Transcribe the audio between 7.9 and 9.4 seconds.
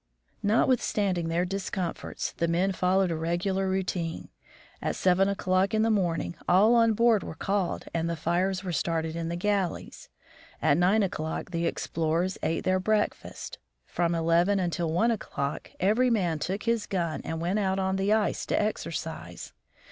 and the fires were started in the